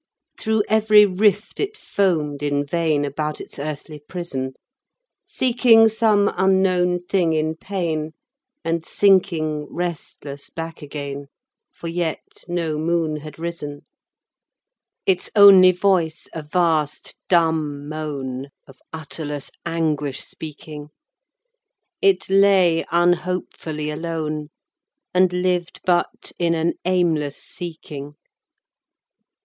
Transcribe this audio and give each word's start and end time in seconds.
Through 0.39 0.63
every 0.67 1.05
rift 1.05 1.59
it 1.59 1.77
foamed 1.77 2.41
in 2.41 2.65
vain, 2.65 3.05
About 3.05 3.39
its 3.39 3.59
earthly 3.59 3.99
prison, 3.99 4.55
Seeking 5.27 5.89
some 5.89 6.33
unknown 6.37 7.01
thing 7.01 7.33
in 7.33 7.55
pain, 7.55 8.13
And 8.65 8.83
sinking 8.83 9.71
restless 9.71 10.49
back 10.49 10.81
again, 10.81 11.27
For 11.71 11.87
yet 11.87 12.45
no 12.47 12.79
moon 12.79 13.17
had 13.17 13.37
risen: 13.37 13.81
Its 15.05 15.29
only 15.35 15.71
voice 15.71 16.27
a 16.33 16.41
vast 16.41 17.13
dumb 17.29 17.87
moan, 17.87 18.47
Of 18.67 18.79
utterless 18.91 19.51
anguish 19.67 20.21
speaking, 20.21 20.89
It 22.01 22.27
lay 22.27 22.83
unhopefully 22.91 23.91
alone, 23.91 24.49
And 25.13 25.31
lived 25.31 25.79
but 25.85 26.31
in 26.39 26.55
an 26.55 26.73
aimless 26.85 27.37
seeking. 27.37 28.15